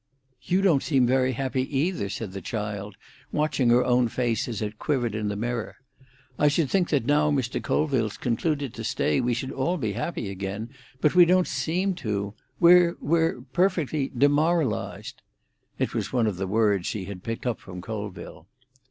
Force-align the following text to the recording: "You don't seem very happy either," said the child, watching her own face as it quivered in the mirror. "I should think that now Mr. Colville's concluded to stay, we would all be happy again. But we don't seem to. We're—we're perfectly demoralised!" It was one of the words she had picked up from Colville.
"You 0.41 0.63
don't 0.63 0.81
seem 0.81 1.05
very 1.05 1.33
happy 1.33 1.61
either," 1.77 2.09
said 2.09 2.31
the 2.31 2.41
child, 2.41 2.95
watching 3.31 3.69
her 3.69 3.85
own 3.85 4.07
face 4.07 4.47
as 4.47 4.59
it 4.59 4.79
quivered 4.79 5.13
in 5.13 5.27
the 5.27 5.35
mirror. 5.35 5.75
"I 6.39 6.47
should 6.47 6.71
think 6.71 6.89
that 6.89 7.05
now 7.05 7.29
Mr. 7.29 7.61
Colville's 7.61 8.17
concluded 8.17 8.73
to 8.73 8.83
stay, 8.83 9.21
we 9.21 9.37
would 9.39 9.51
all 9.51 9.77
be 9.77 9.93
happy 9.93 10.31
again. 10.31 10.71
But 11.01 11.13
we 11.13 11.25
don't 11.25 11.45
seem 11.47 11.93
to. 11.97 12.33
We're—we're 12.59 13.41
perfectly 13.53 14.11
demoralised!" 14.17 15.21
It 15.77 15.93
was 15.93 16.11
one 16.11 16.25
of 16.25 16.37
the 16.37 16.47
words 16.47 16.87
she 16.87 17.05
had 17.05 17.21
picked 17.21 17.45
up 17.45 17.59
from 17.59 17.79
Colville. 17.79 18.47